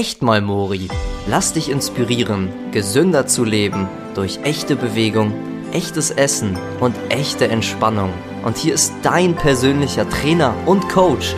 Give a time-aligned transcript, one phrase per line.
[0.00, 0.88] echt mal Mori.
[1.26, 5.34] Lass dich inspirieren, gesünder zu leben durch echte Bewegung,
[5.72, 8.10] echtes Essen und echte Entspannung.
[8.42, 11.34] Und hier ist dein persönlicher Trainer und Coach,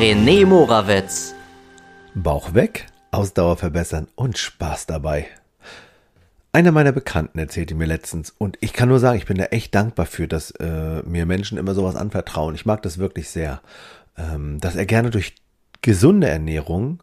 [0.00, 1.34] René Morawetz.
[2.14, 5.26] Bauch weg, Ausdauer verbessern und Spaß dabei.
[6.52, 9.74] Einer meiner Bekannten erzählte mir letztens, und ich kann nur sagen, ich bin da echt
[9.74, 12.54] dankbar für, dass äh, mir Menschen immer sowas anvertrauen.
[12.54, 13.60] Ich mag das wirklich sehr,
[14.16, 15.34] ähm, dass er gerne durch
[15.82, 17.02] gesunde Ernährung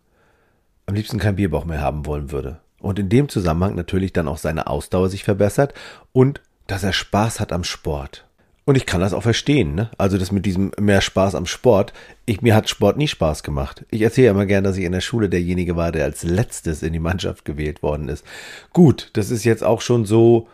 [0.85, 2.59] am liebsten keinen Bierbauch mehr haben wollen würde.
[2.79, 5.73] Und in dem Zusammenhang natürlich dann auch seine Ausdauer sich verbessert
[6.11, 8.25] und dass er Spaß hat am Sport.
[8.65, 9.89] Und ich kann das auch verstehen, ne?
[9.97, 11.91] Also das mit diesem mehr Spaß am Sport.
[12.25, 13.85] Ich, mir hat Sport nie Spaß gemacht.
[13.91, 16.93] Ich erzähle immer gern, dass ich in der Schule derjenige war, der als letztes in
[16.93, 18.23] die Mannschaft gewählt worden ist.
[18.71, 20.47] Gut, das ist jetzt auch schon so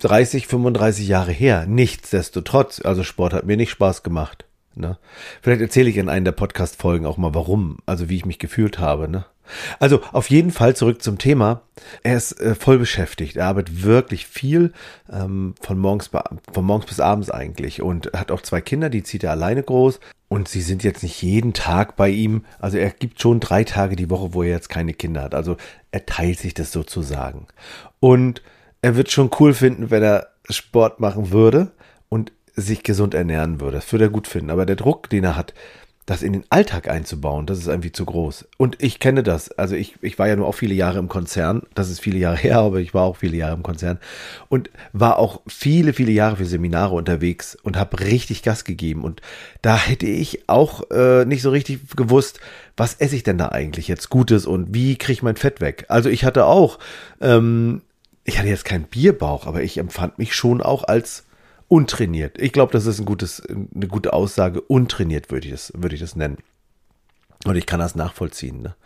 [0.00, 1.66] 30, 35 Jahre her.
[1.68, 4.44] Nichtsdestotrotz, also Sport hat mir nicht Spaß gemacht.
[4.76, 4.98] Ne?
[5.42, 8.78] Vielleicht erzähle ich in einer der Podcast-Folgen auch mal warum, also wie ich mich gefühlt
[8.78, 9.08] habe.
[9.08, 9.24] Ne?
[9.78, 11.62] Also auf jeden Fall zurück zum Thema.
[12.02, 13.36] Er ist äh, voll beschäftigt.
[13.36, 14.72] Er arbeitet wirklich viel,
[15.12, 16.10] ähm, von, morgens
[16.52, 17.82] von morgens bis abends eigentlich.
[17.82, 20.00] Und hat auch zwei Kinder, die zieht er alleine groß.
[20.28, 22.44] Und sie sind jetzt nicht jeden Tag bei ihm.
[22.58, 25.34] Also er gibt schon drei Tage die Woche, wo er jetzt keine Kinder hat.
[25.34, 25.56] Also
[25.92, 27.46] er teilt sich das sozusagen.
[28.00, 28.42] Und
[28.82, 31.72] er wird schon cool finden, wenn er Sport machen würde
[32.08, 33.76] und sich gesund ernähren würde.
[33.76, 34.50] Das würde er gut finden.
[34.50, 35.54] Aber der Druck, den er hat,
[36.06, 38.46] das in den Alltag einzubauen, das ist irgendwie zu groß.
[38.58, 39.50] Und ich kenne das.
[39.52, 41.62] Also ich, ich war ja nur auch viele Jahre im Konzern.
[41.74, 43.98] Das ist viele Jahre her, aber ich war auch viele Jahre im Konzern.
[44.48, 49.02] Und war auch viele, viele Jahre für Seminare unterwegs und habe richtig Gas gegeben.
[49.02, 49.22] Und
[49.62, 52.38] da hätte ich auch äh, nicht so richtig gewusst,
[52.76, 55.86] was esse ich denn da eigentlich jetzt Gutes und wie kriege ich mein Fett weg.
[55.88, 56.78] Also ich hatte auch,
[57.22, 57.80] ähm,
[58.24, 61.24] ich hatte jetzt keinen Bierbauch, aber ich empfand mich schon auch als
[61.74, 62.38] untrainiert.
[62.38, 64.60] Ich glaube, das ist ein gutes, eine gute Aussage.
[64.60, 66.38] Untrainiert würde ich das, würde ich das nennen.
[67.46, 68.62] Und ich kann das nachvollziehen.
[68.62, 68.76] Ne?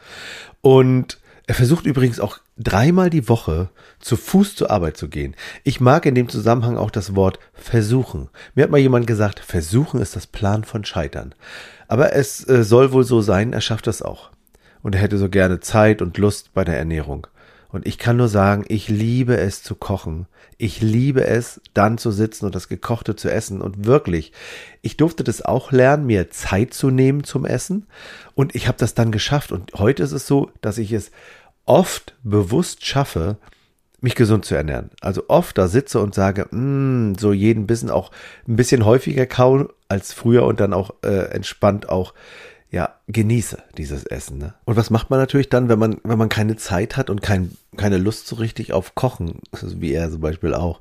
[0.62, 3.69] Und er versucht übrigens auch dreimal die Woche
[4.00, 5.36] zu Fuß zur Arbeit zu gehen.
[5.64, 8.30] Ich mag in dem Zusammenhang auch das Wort versuchen.
[8.55, 11.34] Mir hat mal jemand gesagt, versuchen ist das Plan von Scheitern.
[11.89, 14.30] Aber es äh, soll wohl so sein, er schafft das auch.
[14.83, 17.27] Und er hätte so gerne Zeit und Lust bei der Ernährung.
[17.70, 20.27] Und ich kann nur sagen, ich liebe es zu kochen.
[20.56, 23.61] Ich liebe es, dann zu sitzen und das Gekochte zu essen.
[23.61, 24.33] Und wirklich,
[24.80, 27.86] ich durfte das auch lernen, mir Zeit zu nehmen zum Essen.
[28.34, 29.52] Und ich habe das dann geschafft.
[29.52, 31.11] Und heute ist es so, dass ich es
[31.67, 33.36] oft bewusst schaffe,
[34.01, 34.90] mich gesund zu ernähren.
[35.01, 38.11] Also oft da sitze und sage, mm, so jeden Bissen auch
[38.46, 42.14] ein bisschen häufiger kauen als früher und dann auch äh, entspannt auch
[42.70, 44.39] ja, genieße dieses Essen.
[44.39, 44.55] Ne?
[44.64, 47.52] Und was macht man natürlich dann, wenn man, wenn man keine Zeit hat und kein,
[47.77, 50.80] keine Lust so richtig auf Kochen, wie er zum Beispiel auch,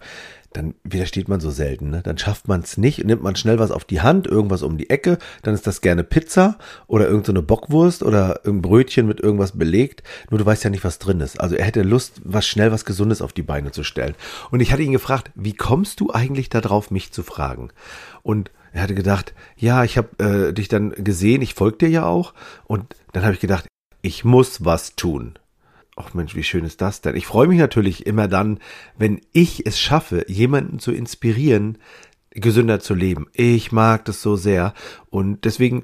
[0.52, 1.90] dann widersteht man so selten.
[1.90, 2.02] Ne?
[2.02, 4.90] Dann schafft man es nicht, nimmt man schnell was auf die Hand, irgendwas um die
[4.90, 9.58] Ecke, dann ist das gerne Pizza oder irgendeine so Bockwurst oder ein Brötchen mit irgendwas
[9.58, 10.04] belegt.
[10.30, 11.40] Nur du weißt ja nicht, was drin ist.
[11.40, 14.16] Also er hätte Lust, was schnell was Gesundes auf die Beine zu stellen.
[14.52, 17.70] Und ich hatte ihn gefragt, wie kommst du eigentlich darauf, mich zu fragen?
[18.24, 22.06] Und er hatte gedacht, ja, ich habe äh, dich dann gesehen, ich folge dir ja
[22.06, 22.36] auch.
[22.66, 23.66] Und dann habe ich gedacht,
[24.04, 25.40] ich muss was tun.
[25.96, 27.16] Ach Mensch, wie schön ist das denn?
[27.16, 28.60] Ich freue mich natürlich immer dann,
[28.96, 31.80] wenn ich es schaffe, jemanden zu inspirieren,
[32.30, 33.26] gesünder zu leben.
[33.34, 34.76] Ich mag das so sehr.
[35.10, 35.84] Und deswegen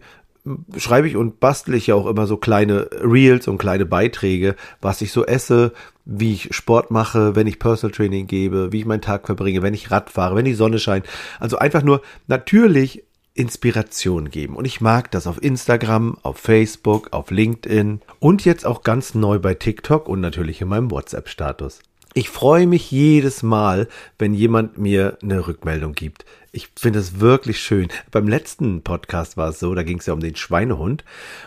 [0.77, 5.01] schreibe ich und bastle ich ja auch immer so kleine Reels und kleine Beiträge, was
[5.01, 5.71] ich so esse,
[6.05, 9.73] wie ich Sport mache, wenn ich Personal Training gebe, wie ich meinen Tag verbringe, wenn
[9.73, 11.05] ich Rad fahre, wenn die Sonne scheint.
[11.39, 13.03] Also einfach nur natürlich
[13.35, 14.55] Inspiration geben.
[14.55, 19.39] Und ich mag das auf Instagram, auf Facebook, auf LinkedIn und jetzt auch ganz neu
[19.39, 21.79] bei TikTok und natürlich in meinem WhatsApp-Status.
[22.15, 23.87] Ich freue mich jedes Mal,
[24.19, 26.25] wenn jemand mir eine Rückmeldung gibt.
[26.51, 27.87] Ich finde es wirklich schön.
[28.11, 31.03] Beim letzten Podcast war es so, da ging es ja um den Schweinehund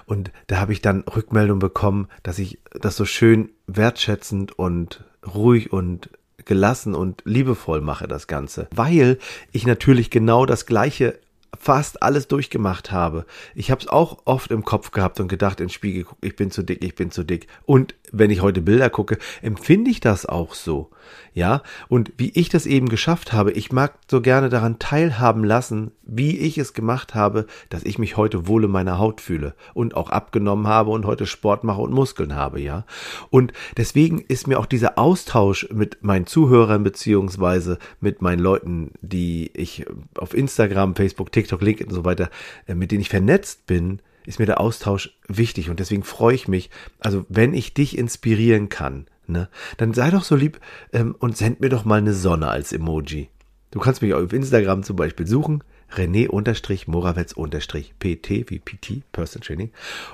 [0.07, 5.73] und da habe ich dann Rückmeldung bekommen, dass ich das so schön wertschätzend und ruhig
[5.73, 6.11] und
[6.45, 9.19] gelassen und liebevoll mache das Ganze, weil
[9.53, 11.19] ich natürlich genau das gleiche
[11.59, 13.27] fast alles durchgemacht habe.
[13.55, 16.63] Ich habe es auch oft im Kopf gehabt und gedacht, in Spiegel ich bin zu
[16.63, 17.47] dick, ich bin zu dick.
[17.65, 20.91] Und wenn ich heute Bilder gucke, empfinde ich das auch so.
[21.35, 25.93] Ja, und wie ich das eben geschafft habe, ich mag so gerne daran teilhaben lassen,
[26.03, 29.95] wie ich es gemacht habe, dass ich mich heute wohl in meiner Haut fühle und
[29.95, 32.87] auch abgenommen habe und heute Sport mache und Muskeln habe, ja.
[33.29, 39.51] Und deswegen ist mir auch dieser Austausch mit meinen Zuhörern beziehungsweise mit meinen Leuten, die
[39.55, 39.85] ich
[40.19, 42.31] auf Instagram, Facebook, TikTok, LinkedIn und so weiter,
[42.67, 46.49] äh, mit denen ich vernetzt bin, ist mir der Austausch wichtig und deswegen freue ich
[46.49, 50.61] mich, also wenn ich dich inspirieren kann, ne, dann sei doch so lieb
[50.93, 53.29] ähm, und send mir doch mal eine Sonne als Emoji.
[53.71, 55.63] Du kannst mich auf Instagram zum Beispiel suchen,
[55.93, 59.71] René-Morawetz-PT wie PT, Person Training.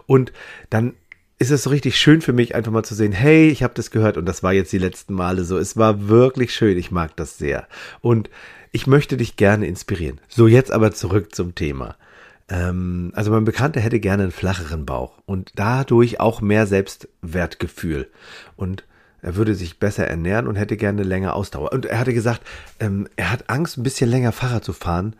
[0.06, 0.32] Und
[0.68, 0.94] dann
[1.38, 3.90] ist es so richtig schön für mich, einfach mal zu sehen, hey, ich habe das
[3.90, 5.58] gehört und das war jetzt die letzten Male so.
[5.58, 7.66] Es war wirklich schön, ich mag das sehr.
[8.00, 8.30] Und
[8.72, 10.18] ich möchte dich gerne inspirieren.
[10.28, 11.96] So, jetzt aber zurück zum Thema.
[12.48, 18.10] Ähm, also mein Bekannter hätte gerne einen flacheren Bauch und dadurch auch mehr Selbstwertgefühl.
[18.56, 18.84] Und
[19.20, 21.72] er würde sich besser ernähren und hätte gerne länger Ausdauer.
[21.72, 22.42] Und er hatte gesagt,
[22.80, 25.14] ähm, er hat Angst, ein bisschen länger Fahrrad zu fahren,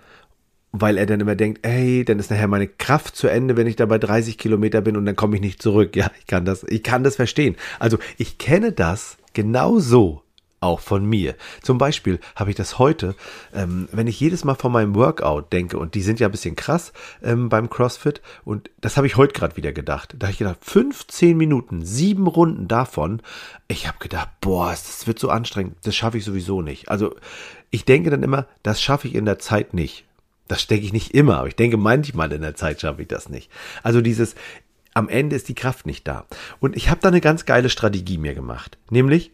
[0.72, 3.76] weil er dann immer denkt, ey, dann ist nachher meine Kraft zu Ende, wenn ich
[3.76, 5.94] da bei 30 Kilometer bin und dann komme ich nicht zurück.
[5.94, 7.56] Ja, ich kann das, ich kann das verstehen.
[7.78, 10.21] Also ich kenne das genau so
[10.62, 11.34] auch von mir.
[11.62, 13.14] Zum Beispiel habe ich das heute,
[13.54, 16.56] ähm, wenn ich jedes Mal von meinem Workout denke, und die sind ja ein bisschen
[16.56, 16.92] krass
[17.22, 20.14] ähm, beim CrossFit, und das habe ich heute gerade wieder gedacht.
[20.18, 23.20] Da habe ich gedacht, 15 Minuten, sieben Runden davon.
[23.68, 26.88] Ich habe gedacht, boah, das wird so anstrengend, das schaffe ich sowieso nicht.
[26.88, 27.14] Also
[27.70, 30.04] ich denke dann immer, das schaffe ich in der Zeit nicht.
[30.48, 33.28] Das denke ich nicht immer, aber ich denke manchmal in der Zeit schaffe ich das
[33.28, 33.50] nicht.
[33.82, 34.34] Also dieses,
[34.94, 36.26] am Ende ist die Kraft nicht da.
[36.60, 38.76] Und ich habe da eine ganz geile Strategie mir gemacht.
[38.90, 39.30] Nämlich,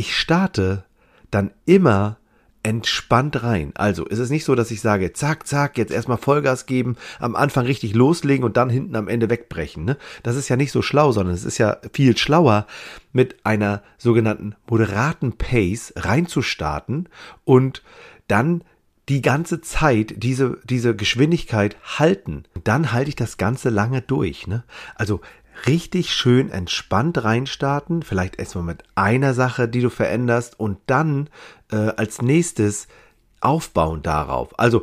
[0.00, 0.84] ich starte
[1.30, 2.16] dann immer
[2.62, 3.72] entspannt rein.
[3.74, 7.36] Also ist es nicht so, dass ich sage, zack, zack, jetzt erstmal Vollgas geben, am
[7.36, 9.84] Anfang richtig loslegen und dann hinten am Ende wegbrechen.
[9.84, 9.98] Ne?
[10.22, 12.66] Das ist ja nicht so schlau, sondern es ist ja viel schlauer,
[13.12, 17.10] mit einer sogenannten moderaten Pace reinzustarten
[17.44, 17.82] und
[18.26, 18.64] dann
[19.10, 22.44] die ganze Zeit diese, diese Geschwindigkeit halten.
[22.64, 24.46] Dann halte ich das Ganze lange durch.
[24.46, 24.64] Ne?
[24.94, 25.20] Also
[25.66, 31.28] richtig schön entspannt reinstarten, vielleicht erstmal mit einer Sache, die du veränderst und dann
[31.70, 32.88] äh, als nächstes
[33.40, 34.58] aufbauen darauf.
[34.58, 34.82] Also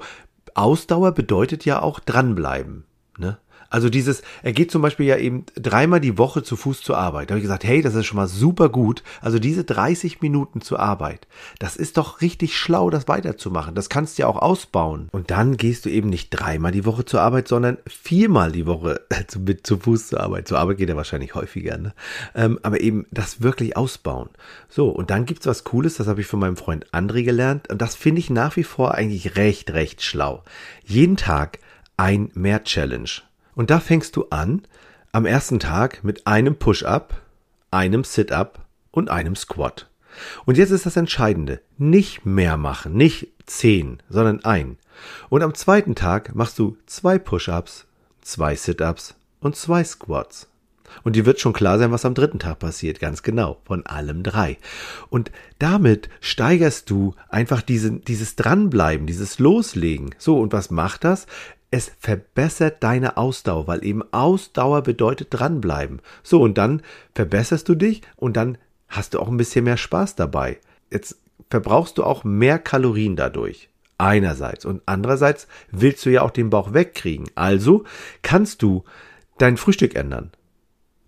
[0.55, 2.86] Ausdauer bedeutet ja auch dranbleiben.
[3.69, 7.29] Also dieses, er geht zum Beispiel ja eben dreimal die Woche zu Fuß zur Arbeit.
[7.29, 9.03] Da habe ich gesagt, hey, das ist schon mal super gut.
[9.21, 11.27] Also diese 30 Minuten zur Arbeit,
[11.59, 13.75] das ist doch richtig schlau, das weiterzumachen.
[13.75, 15.09] Das kannst du ja auch ausbauen.
[15.11, 19.01] Und dann gehst du eben nicht dreimal die Woche zur Arbeit, sondern viermal die Woche
[19.27, 20.47] zu, mit zu Fuß zur Arbeit.
[20.47, 21.93] Zur Arbeit geht er wahrscheinlich häufiger, ne?
[22.35, 24.29] Ähm, aber eben das wirklich ausbauen.
[24.69, 27.69] So, und dann gibt's was Cooles, das habe ich von meinem Freund André gelernt.
[27.69, 30.43] Und das finde ich nach wie vor eigentlich recht, recht schlau.
[30.85, 31.59] Jeden Tag
[31.97, 33.26] ein Mehr-Challenge.
[33.57, 34.61] Und da fängst du an
[35.11, 37.23] am ersten Tag mit einem Push-up,
[37.71, 39.89] einem Sit-up und einem Squat.
[40.45, 41.61] Und jetzt ist das Entscheidende.
[41.79, 44.77] Nicht mehr machen, nicht zehn, sondern ein.
[45.29, 47.87] Und am zweiten Tag machst du zwei Push-ups,
[48.21, 50.47] zwei Sit-ups und zwei Squats.
[51.03, 54.23] Und dir wird schon klar sein, was am dritten Tag passiert, ganz genau, von allem
[54.23, 54.57] drei.
[55.09, 60.15] Und damit steigerst du einfach diese, dieses Dranbleiben, dieses Loslegen.
[60.17, 61.27] So, und was macht das?
[61.69, 66.01] Es verbessert deine Ausdauer, weil eben Ausdauer bedeutet dranbleiben.
[66.23, 66.81] So, und dann
[67.13, 70.59] verbesserst du dich und dann hast du auch ein bisschen mehr Spaß dabei.
[70.91, 71.17] Jetzt
[71.49, 73.69] verbrauchst du auch mehr Kalorien dadurch.
[73.97, 74.63] Einerseits.
[74.63, 77.29] Und andererseits willst du ja auch den Bauch wegkriegen.
[77.35, 77.83] Also
[78.21, 78.83] kannst du
[79.37, 80.31] dein Frühstück ändern.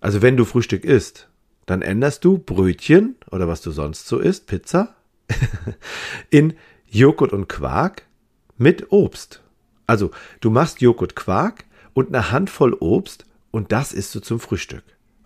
[0.02, 1.30] Also wenn du Frühstück isst,
[1.66, 4.96] dann änderst du Brötchen oder was du sonst so isst, Pizza,
[6.32, 6.56] in
[6.88, 8.04] Joghurt und Quark
[8.58, 9.44] mit Obst.
[9.90, 11.66] Also, du machst Joghurt Quark
[11.96, 14.84] und eine Handvoll Obst und das isst du zum Frühstück.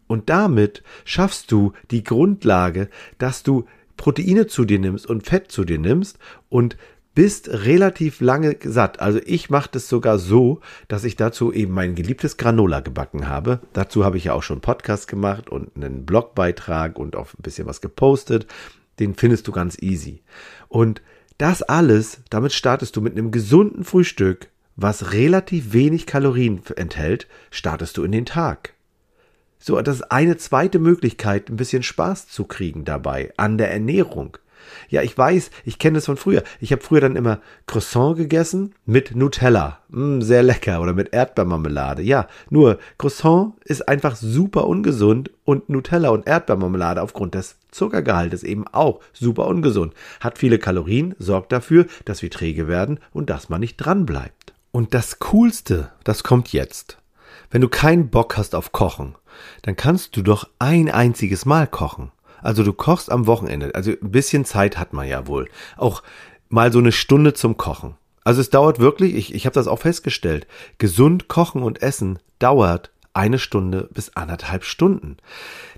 [0.07, 2.87] Und damit schaffst du die Grundlage,
[3.17, 3.65] dass du
[3.97, 6.17] Proteine zu dir nimmst und Fett zu dir nimmst
[6.47, 6.77] und
[7.13, 9.01] bist relativ lange satt.
[9.01, 13.59] Also ich mache das sogar so, dass ich dazu eben mein geliebtes Granola gebacken habe.
[13.73, 17.43] Dazu habe ich ja auch schon einen Podcast gemacht und einen Blogbeitrag und auch ein
[17.43, 18.47] bisschen was gepostet.
[18.97, 20.23] Den findest du ganz easy.
[20.69, 21.01] Und
[21.37, 27.97] das alles, damit startest du mit einem gesunden Frühstück was relativ wenig Kalorien enthält, startest
[27.97, 28.73] du in den Tag.
[29.59, 34.37] So, das ist eine zweite Möglichkeit, ein bisschen Spaß zu kriegen dabei an der Ernährung.
[34.89, 36.43] Ja, ich weiß, ich kenne das von früher.
[36.59, 39.79] Ich habe früher dann immer Croissant gegessen mit Nutella.
[39.89, 40.81] Mm, sehr lecker.
[40.81, 42.01] Oder mit Erdbeermarmelade.
[42.01, 48.67] Ja, nur Croissant ist einfach super ungesund und Nutella und Erdbeermarmelade aufgrund des Zuckergehaltes eben
[48.67, 49.93] auch super ungesund.
[50.19, 54.52] Hat viele Kalorien, sorgt dafür, dass wir träge werden und dass man nicht dran bleibt.
[54.75, 56.97] Und das Coolste, das kommt jetzt.
[57.51, 59.13] Wenn du keinen Bock hast auf Kochen,
[59.61, 62.11] dann kannst du doch ein einziges Mal kochen.
[62.41, 63.75] Also du kochst am Wochenende.
[63.75, 65.47] Also ein bisschen Zeit hat man ja wohl.
[65.77, 66.01] Auch
[66.49, 67.97] mal so eine Stunde zum Kochen.
[68.23, 70.47] Also es dauert wirklich, ich, ich habe das auch festgestellt,
[70.79, 75.17] gesund kochen und essen dauert eine Stunde bis anderthalb Stunden.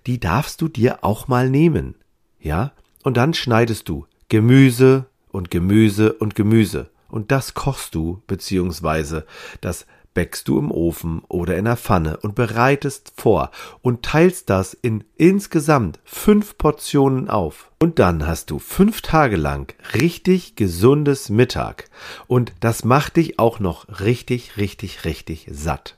[0.08, 1.96] Die darfst du dir auch mal nehmen.
[2.40, 2.72] Ja?
[3.04, 9.26] Und dann schneidest du Gemüse und Gemüse und Gemüse und das kochst du, beziehungsweise
[9.62, 9.86] das
[10.16, 15.04] bäckst du im Ofen oder in der Pfanne und bereitest vor und teilst das in
[15.18, 17.70] insgesamt fünf Portionen auf.
[17.80, 21.90] Und dann hast du fünf Tage lang richtig gesundes Mittag.
[22.26, 25.98] Und das macht dich auch noch richtig, richtig, richtig satt.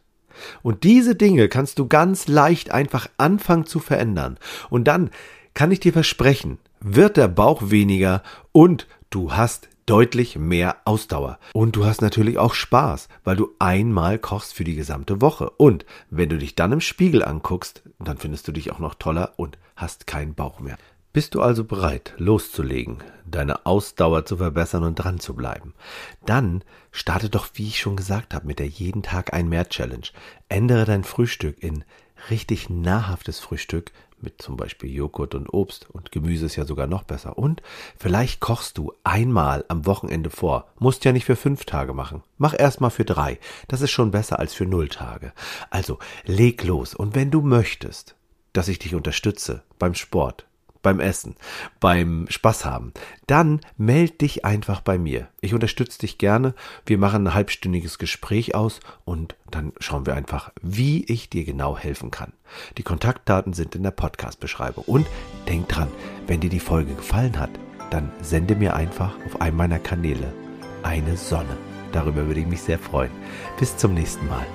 [0.63, 4.37] Und diese Dinge kannst du ganz leicht einfach anfangen zu verändern.
[4.69, 5.11] Und dann
[5.53, 8.21] kann ich dir versprechen, wird der Bauch weniger
[8.51, 11.39] und du hast deutlich mehr Ausdauer.
[11.53, 15.49] Und du hast natürlich auch Spaß, weil du einmal kochst für die gesamte Woche.
[15.51, 19.33] Und wenn du dich dann im Spiegel anguckst, dann findest du dich auch noch toller
[19.37, 20.77] und hast keinen Bauch mehr.
[21.13, 25.73] Bist du also bereit, loszulegen, deine Ausdauer zu verbessern und dran zu bleiben?
[26.25, 30.05] Dann starte doch, wie ich schon gesagt habe, mit der jeden Tag ein mehr Challenge.
[30.47, 31.83] Ändere dein Frühstück in
[32.29, 37.03] richtig nahrhaftes Frühstück mit zum Beispiel Joghurt und Obst und Gemüse ist ja sogar noch
[37.03, 37.37] besser.
[37.37, 37.61] Und
[37.97, 40.67] vielleicht kochst du einmal am Wochenende vor.
[40.79, 42.23] Musst ja nicht für fünf Tage machen.
[42.37, 43.39] Mach erstmal für drei.
[43.67, 45.33] Das ist schon besser als für null Tage.
[45.69, 46.95] Also leg los.
[46.95, 48.15] Und wenn du möchtest,
[48.53, 50.46] dass ich dich unterstütze beim Sport,
[50.87, 51.35] beim Essen,
[51.81, 52.93] beim Spaß haben,
[53.25, 55.27] dann meld dich einfach bei mir.
[55.41, 56.53] Ich unterstütze dich gerne.
[56.85, 61.77] Wir machen ein halbstündiges Gespräch aus und dann schauen wir einfach, wie ich dir genau
[61.77, 62.31] helfen kann.
[62.77, 64.85] Die Kontaktdaten sind in der Podcast-Beschreibung.
[64.85, 65.07] Und
[65.49, 65.89] denk dran,
[66.25, 67.51] wenn dir die Folge gefallen hat,
[67.89, 70.33] dann sende mir einfach auf einem meiner Kanäle
[70.83, 71.57] eine Sonne.
[71.91, 73.11] Darüber würde ich mich sehr freuen.
[73.59, 74.45] Bis zum nächsten Mal.